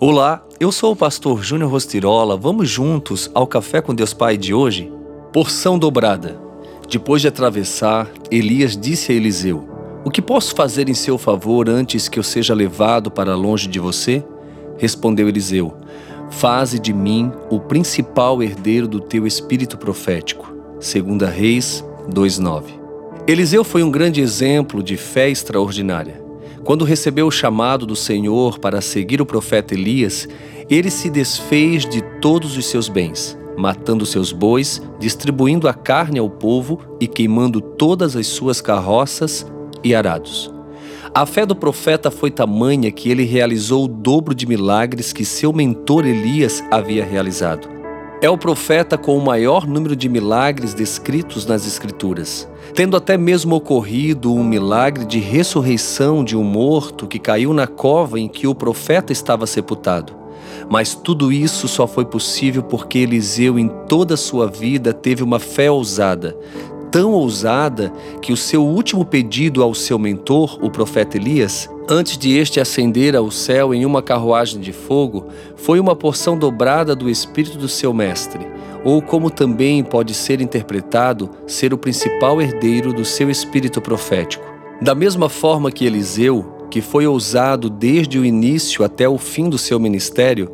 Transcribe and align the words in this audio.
Olá, 0.00 0.46
eu 0.60 0.70
sou 0.70 0.92
o 0.92 0.96
pastor 0.96 1.42
Júnior 1.42 1.72
Rostirola. 1.72 2.36
Vamos 2.36 2.70
juntos 2.70 3.28
ao 3.34 3.48
Café 3.48 3.82
com 3.82 3.92
Deus 3.92 4.14
Pai 4.14 4.36
de 4.36 4.54
hoje? 4.54 4.92
Porção 5.32 5.76
dobrada. 5.76 6.40
Depois 6.88 7.20
de 7.20 7.26
atravessar, 7.26 8.08
Elias 8.30 8.76
disse 8.76 9.10
a 9.10 9.14
Eliseu: 9.16 9.68
O 10.04 10.10
que 10.10 10.22
posso 10.22 10.54
fazer 10.54 10.88
em 10.88 10.94
seu 10.94 11.18
favor 11.18 11.68
antes 11.68 12.08
que 12.08 12.16
eu 12.16 12.22
seja 12.22 12.54
levado 12.54 13.10
para 13.10 13.34
longe 13.34 13.66
de 13.66 13.80
você? 13.80 14.24
Respondeu 14.76 15.28
Eliseu: 15.28 15.74
Faze 16.30 16.78
de 16.78 16.92
mim 16.92 17.32
o 17.50 17.58
principal 17.58 18.40
herdeiro 18.40 18.86
do 18.86 19.00
teu 19.00 19.26
espírito 19.26 19.76
profético. 19.76 20.54
2 20.74 21.28
Reis 21.28 21.84
2:9. 22.08 22.66
Eliseu 23.26 23.64
foi 23.64 23.82
um 23.82 23.90
grande 23.90 24.20
exemplo 24.20 24.80
de 24.80 24.96
fé 24.96 25.28
extraordinária. 25.28 26.27
Quando 26.68 26.84
recebeu 26.84 27.26
o 27.26 27.30
chamado 27.30 27.86
do 27.86 27.96
Senhor 27.96 28.58
para 28.58 28.82
seguir 28.82 29.22
o 29.22 29.24
profeta 29.24 29.72
Elias, 29.72 30.28
ele 30.68 30.90
se 30.90 31.08
desfez 31.08 31.88
de 31.88 32.02
todos 32.20 32.58
os 32.58 32.66
seus 32.66 32.90
bens, 32.90 33.38
matando 33.56 34.04
seus 34.04 34.32
bois, 34.32 34.82
distribuindo 35.00 35.66
a 35.66 35.72
carne 35.72 36.18
ao 36.18 36.28
povo 36.28 36.78
e 37.00 37.06
queimando 37.06 37.62
todas 37.62 38.14
as 38.14 38.26
suas 38.26 38.60
carroças 38.60 39.46
e 39.82 39.94
arados. 39.94 40.52
A 41.14 41.24
fé 41.24 41.46
do 41.46 41.56
profeta 41.56 42.10
foi 42.10 42.30
tamanha 42.30 42.92
que 42.92 43.10
ele 43.10 43.24
realizou 43.24 43.86
o 43.86 43.88
dobro 43.88 44.34
de 44.34 44.46
milagres 44.46 45.10
que 45.10 45.24
seu 45.24 45.54
mentor 45.54 46.04
Elias 46.04 46.62
havia 46.70 47.02
realizado. 47.02 47.77
É 48.20 48.28
o 48.28 48.36
profeta 48.36 48.98
com 48.98 49.16
o 49.16 49.24
maior 49.24 49.64
número 49.64 49.94
de 49.94 50.08
milagres 50.08 50.74
descritos 50.74 51.46
nas 51.46 51.64
Escrituras, 51.64 52.48
tendo 52.74 52.96
até 52.96 53.16
mesmo 53.16 53.54
ocorrido 53.54 54.34
um 54.34 54.42
milagre 54.42 55.04
de 55.04 55.20
ressurreição 55.20 56.24
de 56.24 56.36
um 56.36 56.42
morto 56.42 57.06
que 57.06 57.20
caiu 57.20 57.54
na 57.54 57.68
cova 57.68 58.18
em 58.18 58.26
que 58.26 58.48
o 58.48 58.56
profeta 58.56 59.12
estava 59.12 59.46
sepultado. 59.46 60.16
Mas 60.68 60.96
tudo 60.96 61.30
isso 61.30 61.68
só 61.68 61.86
foi 61.86 62.04
possível 62.04 62.62
porque 62.64 62.98
Eliseu, 62.98 63.56
em 63.56 63.68
toda 63.88 64.14
a 64.14 64.16
sua 64.16 64.48
vida, 64.48 64.92
teve 64.92 65.22
uma 65.22 65.38
fé 65.38 65.70
ousada, 65.70 66.36
tão 66.90 67.12
ousada 67.12 67.92
que 68.20 68.32
o 68.32 68.36
seu 68.36 68.64
último 68.64 69.04
pedido 69.04 69.62
ao 69.62 69.74
seu 69.74 69.98
mentor, 69.98 70.58
o 70.62 70.70
profeta 70.70 71.16
Elias, 71.16 71.68
antes 71.88 72.18
de 72.18 72.36
este 72.36 72.60
ascender 72.60 73.14
ao 73.14 73.30
céu 73.30 73.72
em 73.74 73.84
uma 73.84 74.02
carruagem 74.02 74.60
de 74.60 74.72
fogo, 74.72 75.26
foi 75.56 75.80
uma 75.80 75.96
porção 75.96 76.36
dobrada 76.36 76.94
do 76.94 77.08
espírito 77.08 77.58
do 77.58 77.68
seu 77.68 77.92
mestre, 77.92 78.46
ou 78.84 79.02
como 79.02 79.30
também 79.30 79.82
pode 79.82 80.14
ser 80.14 80.40
interpretado, 80.40 81.30
ser 81.46 81.72
o 81.72 81.78
principal 81.78 82.40
herdeiro 82.40 82.92
do 82.92 83.04
seu 83.04 83.30
espírito 83.30 83.80
profético. 83.80 84.44
Da 84.80 84.94
mesma 84.94 85.28
forma 85.28 85.72
que 85.72 85.84
Eliseu, 85.84 86.66
que 86.70 86.80
foi 86.80 87.06
ousado 87.06 87.68
desde 87.70 88.18
o 88.18 88.24
início 88.24 88.84
até 88.84 89.08
o 89.08 89.18
fim 89.18 89.48
do 89.48 89.58
seu 89.58 89.80
ministério, 89.80 90.50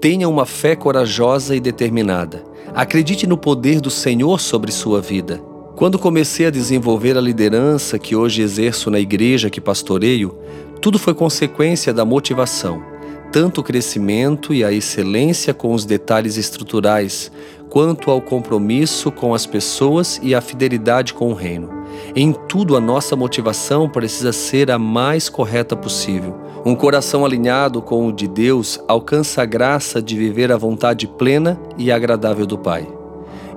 tenha 0.00 0.28
uma 0.28 0.46
fé 0.46 0.76
corajosa 0.76 1.56
e 1.56 1.60
determinada. 1.60 2.44
Acredite 2.74 3.26
no 3.26 3.36
poder 3.36 3.80
do 3.80 3.90
Senhor 3.90 4.40
sobre 4.40 4.70
sua 4.70 5.00
vida. 5.00 5.47
Quando 5.78 5.96
comecei 5.96 6.44
a 6.44 6.50
desenvolver 6.50 7.16
a 7.16 7.20
liderança 7.20 8.00
que 8.00 8.16
hoje 8.16 8.42
exerço 8.42 8.90
na 8.90 8.98
igreja 8.98 9.48
que 9.48 9.60
pastoreio, 9.60 10.36
tudo 10.82 10.98
foi 10.98 11.14
consequência 11.14 11.94
da 11.94 12.04
motivação, 12.04 12.82
tanto 13.30 13.60
o 13.60 13.62
crescimento 13.62 14.52
e 14.52 14.64
a 14.64 14.72
excelência 14.72 15.54
com 15.54 15.72
os 15.72 15.84
detalhes 15.84 16.36
estruturais, 16.36 17.30
quanto 17.70 18.10
ao 18.10 18.20
compromisso 18.20 19.12
com 19.12 19.32
as 19.32 19.46
pessoas 19.46 20.18
e 20.20 20.34
a 20.34 20.40
fidelidade 20.40 21.14
com 21.14 21.30
o 21.30 21.34
reino. 21.34 21.70
Em 22.12 22.32
tudo, 22.32 22.76
a 22.76 22.80
nossa 22.80 23.14
motivação 23.14 23.88
precisa 23.88 24.32
ser 24.32 24.72
a 24.72 24.80
mais 24.80 25.28
correta 25.28 25.76
possível. 25.76 26.36
Um 26.66 26.74
coração 26.74 27.24
alinhado 27.24 27.80
com 27.80 28.08
o 28.08 28.12
de 28.12 28.26
Deus 28.26 28.80
alcança 28.88 29.42
a 29.42 29.46
graça 29.46 30.02
de 30.02 30.16
viver 30.16 30.50
a 30.50 30.56
vontade 30.56 31.06
plena 31.06 31.56
e 31.76 31.92
agradável 31.92 32.46
do 32.46 32.58
Pai. 32.58 32.84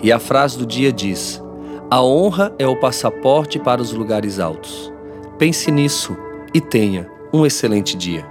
E 0.03 0.11
a 0.11 0.19
frase 0.19 0.55
do 0.55 0.67
dia 0.67 0.94
diz: 0.94 1.42
a 1.93 2.02
honra 2.02 2.55
é 2.57 2.65
o 2.65 2.77
passaporte 2.77 3.59
para 3.59 3.81
os 3.81 3.91
lugares 3.91 4.39
altos. 4.39 4.89
Pense 5.37 5.69
nisso 5.69 6.15
e 6.53 6.61
tenha 6.61 7.11
um 7.33 7.45
excelente 7.45 7.97
dia. 7.97 8.25